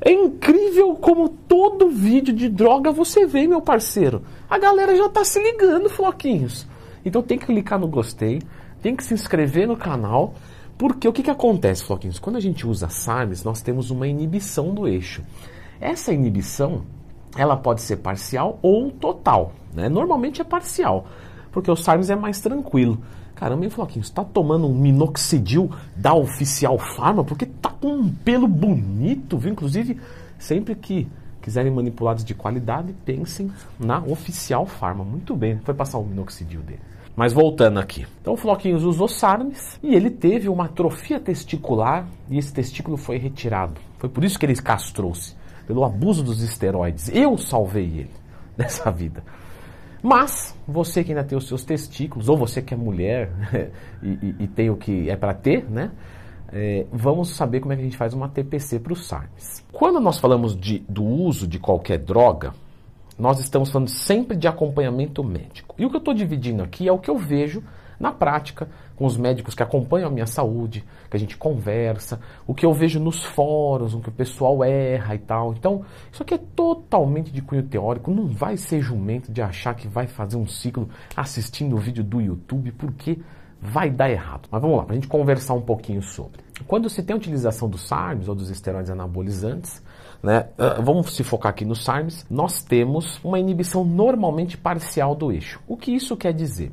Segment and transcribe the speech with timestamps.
[0.00, 4.22] É incrível como todo vídeo de droga você vê, meu parceiro.
[4.48, 6.66] A galera já tá se ligando, floquinhos.
[7.04, 8.40] Então tem que clicar no gostei,
[8.80, 10.34] tem que se inscrever no canal,
[10.76, 12.20] porque o que, que acontece, floquinhos?
[12.20, 15.22] Quando a gente usa SARMs, nós temos uma inibição do eixo.
[15.80, 16.82] Essa inibição,
[17.36, 19.52] ela pode ser parcial ou total.
[19.74, 19.88] Né?
[19.88, 21.08] Normalmente é parcial,
[21.50, 22.98] porque o SARMs é mais tranquilo.
[23.34, 27.22] Caramba, hein, Floquinho, você tá tomando um minoxidil da Oficial Farma?
[27.22, 29.52] Porque tá com um pelo bonito, viu?
[29.52, 29.96] Inclusive,
[30.38, 31.06] sempre que
[31.40, 35.04] quiserem manipulados de qualidade, pensem na Oficial Farma.
[35.04, 36.80] Muito bem, foi passar o minoxidil dele.
[37.14, 38.06] Mas voltando aqui.
[38.20, 43.18] Então o Floquinhos usou SARMs e ele teve uma atrofia testicular e esse testículo foi
[43.18, 43.80] retirado.
[43.98, 45.34] Foi por isso que ele castrou-se,
[45.66, 47.08] pelo abuso dos esteroides.
[47.08, 48.10] Eu salvei ele
[48.58, 49.22] nessa vida.
[50.02, 53.30] Mas, você que ainda tem os seus testículos, ou você que é mulher
[54.02, 55.90] e, e, e, tem o que é para ter, né?
[56.50, 59.64] É, vamos saber como é que a gente faz uma TPC para os SARMs.
[59.70, 62.54] Quando nós falamos de, do uso de qualquer droga,
[63.18, 65.74] nós estamos falando sempre de acompanhamento médico.
[65.78, 67.62] E o que eu estou dividindo aqui é o que eu vejo
[67.98, 72.54] na prática, com os médicos que acompanham a minha saúde, que a gente conversa, o
[72.54, 75.52] que eu vejo nos fóruns, o que o pessoal erra e tal.
[75.52, 79.88] Então, isso aqui é totalmente de cunho teórico, não vai ser jumento de achar que
[79.88, 83.18] vai fazer um ciclo assistindo o vídeo do YouTube, porque
[83.60, 84.48] vai dar errado.
[84.50, 86.40] Mas vamos lá, para a gente conversar um pouquinho sobre.
[86.66, 89.82] Quando se tem a utilização dos SARMs ou dos esteroides anabolizantes,
[90.22, 95.30] né, uh, vamos se focar aqui nos SARMs, nós temos uma inibição normalmente parcial do
[95.32, 95.60] eixo.
[95.66, 96.72] O que isso quer dizer?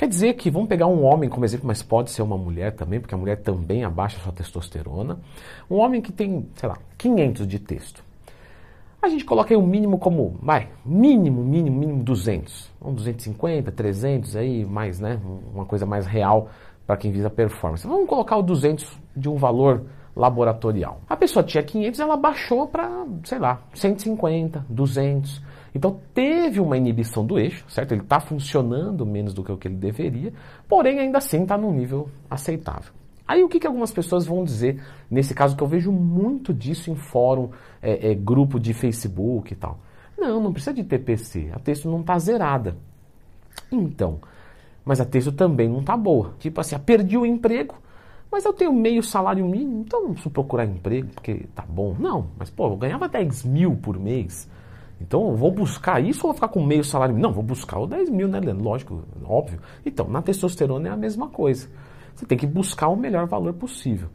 [0.00, 2.98] Quer dizer que, vamos pegar um homem como exemplo, mas pode ser uma mulher também,
[2.98, 5.20] porque a mulher também abaixa sua testosterona.
[5.70, 8.02] Um homem que tem, sei lá, 500 de texto.
[9.02, 12.70] A gente coloca aí o mínimo como, vai, mínimo, mínimo, mínimo 200.
[12.80, 15.20] Um 250, 300 aí, mais, né?
[15.54, 16.48] Uma coisa mais real
[16.86, 17.86] para quem visa performance.
[17.86, 19.84] Vamos colocar o 200 de um valor
[20.16, 21.02] laboratorial.
[21.10, 25.42] A pessoa tinha 500, ela baixou para, sei lá, 150, 200.
[25.74, 27.92] Então teve uma inibição do eixo, certo?
[27.92, 30.32] Ele está funcionando menos do que o que ele deveria,
[30.68, 32.92] porém ainda assim está num nível aceitável.
[33.26, 36.90] Aí o que, que algumas pessoas vão dizer, nesse caso que eu vejo muito disso
[36.90, 39.78] em fórum, é, é, grupo de Facebook e tal.
[40.18, 42.76] Não, não precisa de TPC, a texto não está zerada.
[43.70, 44.18] Então,
[44.84, 46.34] mas a texto também não está boa.
[46.40, 47.76] Tipo assim, ah, perdi o emprego,
[48.32, 51.94] mas eu tenho meio salário mínimo, então não preciso procurar emprego porque tá bom.
[51.98, 54.50] Não, mas pô, eu ganhava 10 mil por mês.
[55.00, 57.16] Então, vou buscar isso ou vou ficar com meio salário?
[57.16, 58.62] Não, vou buscar o 10 mil, né, Leandro?
[58.62, 59.60] Lógico, óbvio.
[59.84, 61.68] Então, na testosterona é a mesma coisa.
[62.14, 64.08] Você tem que buscar o melhor valor possível.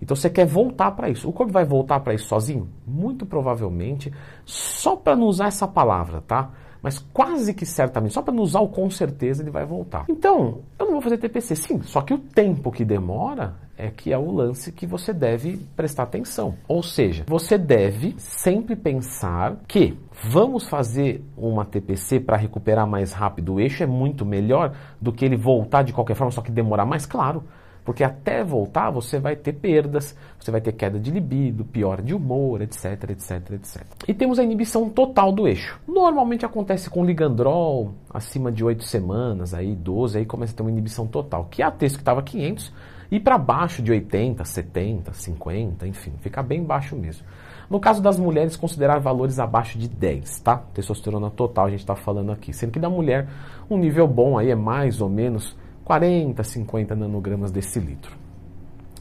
[0.00, 1.28] Então, você quer voltar para isso.
[1.28, 2.68] O corpo vai voltar para isso sozinho?
[2.86, 4.12] Muito provavelmente,
[4.44, 6.50] só para não usar essa palavra, tá?
[6.82, 10.04] Mas quase que certamente, só para não usar o com certeza, ele vai voltar.
[10.08, 11.56] Então, eu não vou fazer TPC.
[11.56, 15.58] Sim, só que o tempo que demora é que é o lance que você deve
[15.76, 16.54] prestar atenção.
[16.68, 19.98] Ou seja, você deve sempre pensar que
[20.30, 25.24] vamos fazer uma TPC para recuperar mais rápido o eixo é muito melhor do que
[25.24, 27.44] ele voltar de qualquer forma, só que demorar mais, claro.
[27.84, 32.14] Porque até voltar você vai ter perdas, você vai ter queda de libido, pior de
[32.14, 33.82] humor, etc, etc, etc.
[34.08, 35.78] E temos a inibição total do eixo.
[35.86, 40.70] Normalmente acontece com ligandrol, acima de 8 semanas, aí 12, aí começa a ter uma
[40.70, 41.46] inibição total.
[41.50, 42.72] Que é a texto que estava 500
[43.10, 47.26] e para baixo de 80, 70, 50, enfim, fica bem baixo mesmo.
[47.68, 50.58] No caso das mulheres, considerar valores abaixo de 10, tá?
[50.74, 52.52] Testosterona total a gente está falando aqui.
[52.52, 53.28] Sendo que da mulher,
[53.70, 58.16] um nível bom aí é mais ou menos 40, 50 nanogramas desse litro.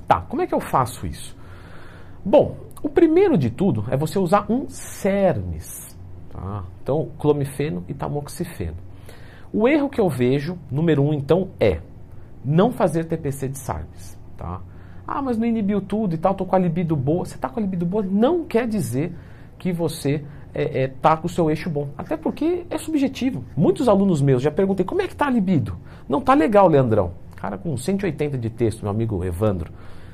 [0.07, 1.35] Tá, como é que eu faço isso?
[2.23, 5.97] Bom, o primeiro de tudo é você usar um CERMES.
[6.29, 6.63] Tá?
[6.81, 8.77] Então, clomifeno e tamoxifeno.
[9.51, 11.79] O erro que eu vejo, número um, então, é
[12.43, 14.17] não fazer TPC de SARMs.
[14.37, 14.61] Tá?
[15.07, 17.25] Ah, mas não inibiu tudo e tal, tô com a libido boa.
[17.25, 19.13] Você tá com a libido boa não quer dizer
[19.57, 21.89] que você é, é, tá com o seu eixo bom.
[21.97, 23.43] Até porque é subjetivo.
[23.55, 25.75] Muitos alunos meus já perguntei como é que tá a libido.
[26.07, 27.11] Não tá legal, Leandrão.
[27.35, 29.71] Cara, com 180 de texto, meu amigo Evandro.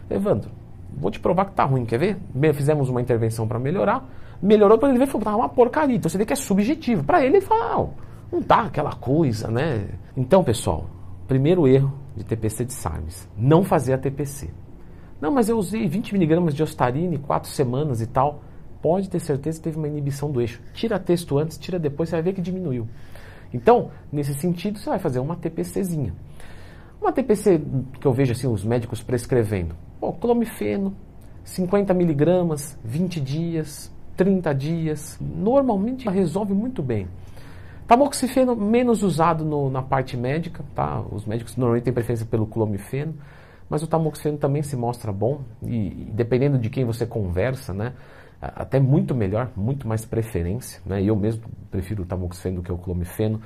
[0.09, 0.49] Evandro,
[0.97, 2.17] vou te provar que tá ruim, quer ver?
[2.53, 4.07] Fizemos uma intervenção para melhorar.
[4.41, 5.97] Melhorou para ele ver, falou, tá uma porcaria.
[5.97, 7.03] Então você vê que é subjetivo.
[7.03, 7.89] Para ele, ele fala,
[8.31, 9.85] não tá aquela coisa, né?
[10.15, 10.85] Então, pessoal,
[11.27, 14.49] primeiro erro de TPC de SARMs, não fazer a TPC.
[15.21, 18.41] Não, mas eu usei 20 miligramas de ostarine, 4 semanas e tal
[18.81, 20.61] pode ter certeza que teve uma inibição do eixo.
[20.73, 22.87] Tira texto antes, tira depois, você vai ver que diminuiu.
[23.53, 26.13] Então, nesse sentido, você vai fazer uma TPCzinha.
[27.01, 27.61] Uma TPC
[27.99, 29.75] que eu vejo assim os médicos prescrevendo.
[29.99, 30.95] Pô, clomifeno,
[31.43, 35.17] 50 miligramas, 20 dias, 30 dias.
[35.19, 37.07] Normalmente resolve muito bem.
[37.89, 41.01] Tamoxifeno menos usado no, na parte médica, tá?
[41.11, 43.15] Os médicos normalmente têm preferência pelo clomifeno,
[43.67, 47.93] mas o tamoxifeno também se mostra bom e, e dependendo de quem você conversa, né?
[48.39, 50.79] até muito melhor, muito mais preferência.
[50.85, 51.01] Né?
[51.01, 53.41] Eu mesmo prefiro o tamoxifeno do que o clomifeno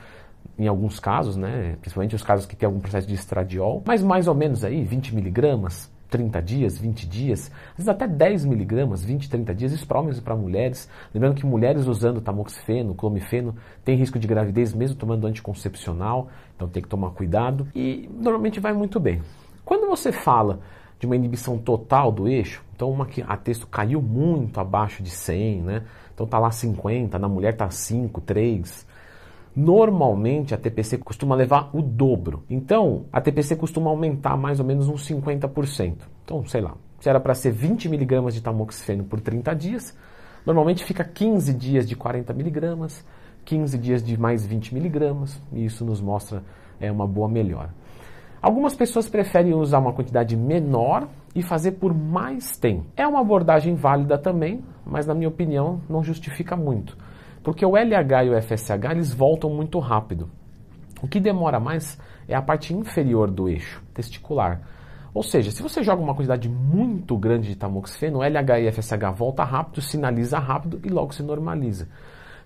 [0.59, 1.77] em alguns casos, né?
[1.79, 5.15] principalmente os casos que tem algum processo de estradiol, mas mais ou menos aí 20
[5.15, 9.99] miligramas, 30 dias, 20 dias, às vezes até 10 miligramas, 20, 30 dias, isso para
[9.99, 10.87] homens e para mulheres.
[11.11, 16.83] Lembrando que mulheres usando tamoxifeno, clomifeno, tem risco de gravidez mesmo tomando anticoncepcional, então tem
[16.83, 19.23] que tomar cuidado e normalmente vai muito bem.
[19.65, 20.59] Quando você fala
[20.99, 25.09] de uma inibição total do eixo, então uma que a texto caiu muito abaixo de
[25.09, 25.81] 100, né?
[26.13, 28.85] Então tá lá 50, na mulher tá 5, 3,
[29.55, 32.43] Normalmente a TPC costuma levar o dobro.
[32.49, 35.95] Então, a TPC costuma aumentar mais ou menos uns 50%.
[36.23, 39.97] Então, sei lá, se era para ser 20 mg de tamoxifeno por 30 dias,
[40.45, 43.03] normalmente fica 15 dias de 40 mg,
[43.45, 46.41] 15 dias de mais 20 mg, e isso nos mostra
[46.79, 47.69] é, uma boa melhora.
[48.41, 52.85] Algumas pessoas preferem usar uma quantidade menor e fazer por mais tempo.
[52.97, 56.97] É uma abordagem válida também, mas na minha opinião não justifica muito.
[57.43, 60.29] Porque o LH e o FSH eles voltam muito rápido.
[61.01, 64.61] O que demora mais é a parte inferior do eixo testicular.
[65.13, 69.11] Ou seja, se você joga uma quantidade muito grande de tamoxifeno, o LH e FSH
[69.15, 71.87] volta rápido, sinaliza rápido e logo se normaliza.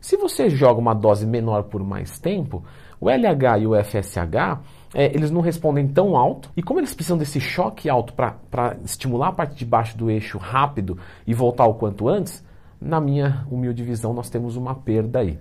[0.01, 2.63] Se você joga uma dose menor por mais tempo,
[2.99, 4.59] o LH e o FSH
[4.94, 9.29] é, eles não respondem tão alto, e como eles precisam desse choque alto para estimular
[9.29, 12.45] a parte de baixo do eixo rápido e voltar o quanto antes,
[12.79, 15.39] na minha humilde visão, nós temos uma perda aí.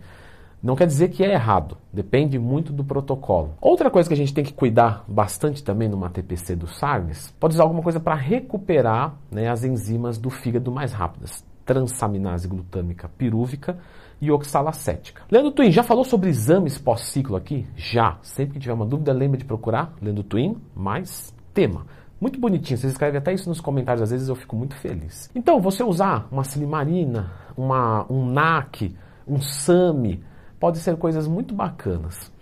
[0.63, 3.55] Não quer dizer que é errado, depende muito do protocolo.
[3.61, 7.55] Outra coisa que a gente tem que cuidar bastante também numa TPC do SARMS, pode
[7.55, 13.79] usar alguma coisa para recuperar né, as enzimas do fígado mais rápidas, transaminase glutâmica pirúvica
[14.21, 15.23] e oxalacética.
[15.31, 17.67] Leandro Twin, já falou sobre exames pós-ciclo aqui?
[17.77, 18.19] Já.
[18.23, 21.87] Sempre que tiver uma dúvida, lembre de procurar Leandro Twin mais tema.
[22.19, 25.31] Muito bonitinho, vocês escrevem até isso nos comentários, às vezes eu fico muito feliz.
[25.35, 28.97] Então, você usar uma silimarina, uma, um NAC,
[29.29, 30.25] um SAMI,
[30.59, 32.33] pode ser coisas muito bacanas.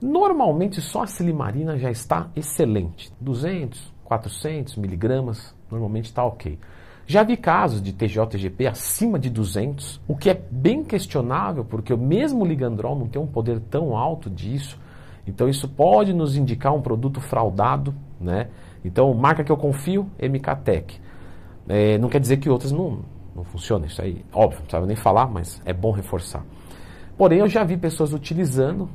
[0.00, 3.12] Normalmente só a silimarina já está excelente.
[3.20, 6.56] 200, 400 miligramas, normalmente está ok.
[7.04, 11.98] Já vi casos de TGO-TGP acima de 200, o que é bem questionável, porque o
[11.98, 14.78] mesmo ligandrol não tem um poder tão alto disso.
[15.28, 18.48] Então isso pode nos indicar um produto fraudado, né?
[18.84, 21.00] Então, marca que eu confio, MKTech.
[21.68, 23.00] É, não quer dizer que outras não,
[23.36, 26.42] não funcionam, isso aí, óbvio, não precisava nem falar, mas é bom reforçar.
[27.16, 28.88] Porém, eu já vi pessoas utilizando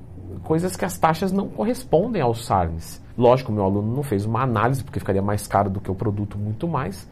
[0.43, 3.03] coisas que as taxas não correspondem aos SARMs.
[3.15, 6.37] Lógico, meu aluno não fez uma análise, porque ficaria mais caro do que o produto
[6.37, 7.07] muito mais,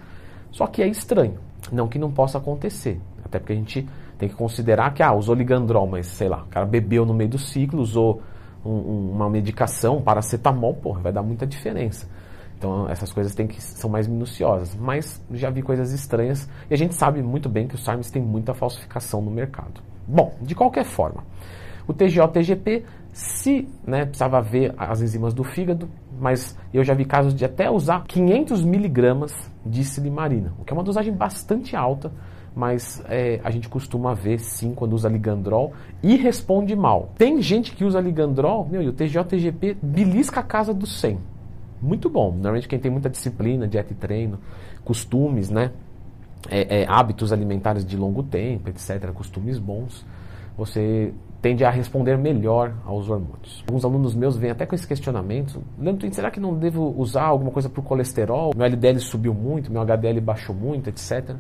[0.50, 1.38] só que é estranho.
[1.72, 5.36] Não que não possa acontecer, até porque a gente tem que considerar que, ah, usou
[5.36, 8.22] ligandrol, mas sei lá, o cara bebeu no meio do ciclo, usou
[8.66, 12.08] um, um, uma medicação, paracetamol, porra, vai dar muita diferença.
[12.58, 14.76] Então essas coisas tem que, são mais minuciosas.
[14.76, 18.22] Mas já vi coisas estranhas e a gente sabe muito bem que os SARMs têm
[18.22, 19.82] muita falsificação no mercado.
[20.08, 21.24] Bom, de qualquer forma,
[21.88, 27.34] o TGO-TGP, se né, precisava ver as enzimas do fígado, mas eu já vi casos
[27.34, 29.34] de até usar 500 miligramas
[29.66, 32.12] de silimarina, o que é uma dosagem bastante alta,
[32.56, 37.12] mas é, a gente costuma ver sim quando usa ligandrol e responde mal.
[37.18, 41.32] Tem gente que usa ligandrol, meu, e o TGO-TGP belisca a casa do 100
[41.82, 42.32] muito bom.
[42.32, 44.40] Normalmente quem tem muita disciplina, dieta e treino,
[44.86, 45.72] costumes, né?
[46.50, 50.04] É, é, hábitos alimentares de longo tempo, etc., costumes bons,
[50.58, 53.64] você tende a responder melhor aos hormônios.
[53.68, 57.52] Alguns alunos meus vêm até com esse questionamento: Leandro, será que não devo usar alguma
[57.52, 58.52] coisa para o colesterol?
[58.56, 61.36] Meu LDL subiu muito, meu HDL baixou muito, etc.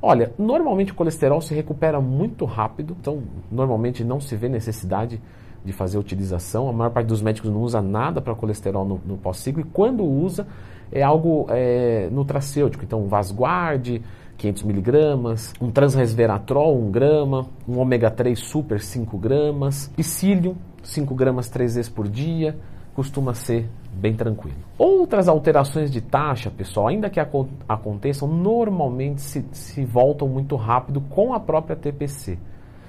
[0.00, 5.20] Olha, normalmente o colesterol se recupera muito rápido, então normalmente não se vê necessidade
[5.64, 6.68] de fazer utilização.
[6.68, 10.04] A maior parte dos médicos não usa nada para colesterol no, no pós-ciclo e quando
[10.04, 10.46] usa
[10.92, 12.84] é algo é, nutracêutico.
[12.84, 14.00] Então, um Vasguard,
[14.36, 21.48] 500 miligramas, um transresveratrol, 1 grama, um ômega 3 super, 5 gramas, psyllium, 5 gramas
[21.48, 22.56] 3 vezes por dia,
[22.94, 24.56] costuma ser bem tranquilo.
[24.78, 27.20] Outras alterações de taxa, pessoal, ainda que
[27.68, 32.38] aconteçam, normalmente se, se voltam muito rápido com a própria TPC.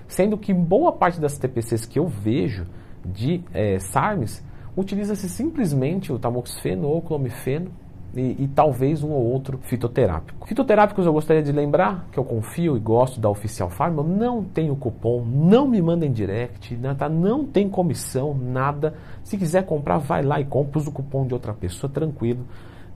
[0.07, 2.65] Sendo que boa parte das TPCs que eu vejo
[3.05, 4.43] de é, SARMs
[4.75, 7.71] utiliza-se simplesmente o tamoxifeno ou o clomifeno
[8.15, 10.47] e, e, talvez um ou outro fitoterápico.
[10.47, 14.75] Fitoterápicos eu gostaria de lembrar que eu confio e gosto da Oficial Farma, não tenho
[14.75, 17.07] cupom, não me mandem direct, né, tá?
[17.07, 18.95] não tem comissão, nada.
[19.23, 22.45] Se quiser comprar, vai lá e compra, usa o cupom de outra pessoa, tranquilo.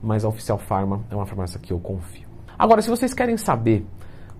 [0.02, 2.28] Mas a Oficial Farma é uma farmácia que eu confio.
[2.58, 3.86] Agora, se vocês querem saber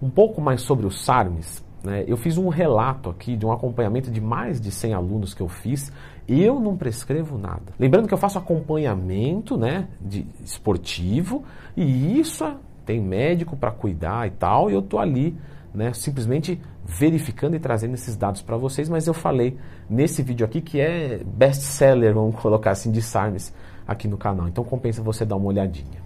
[0.02, 2.02] um pouco mais sobre os SARMs, né?
[2.06, 5.48] Eu fiz um relato aqui de um acompanhamento de mais de 100 alunos que eu
[5.48, 5.92] fiz.
[6.28, 7.72] Eu não prescrevo nada.
[7.78, 11.44] Lembrando que eu faço acompanhamento né, de esportivo
[11.76, 12.44] e isso
[12.84, 15.36] tem médico para cuidar e tal, e eu tô ali,
[15.74, 19.56] né, simplesmente verificando e trazendo esses dados para vocês, mas eu falei
[19.88, 23.52] nesse vídeo aqui que é best seller, vamos colocar assim, de SARMs
[23.86, 24.48] aqui no canal.
[24.48, 26.03] Então compensa você dar uma olhadinha.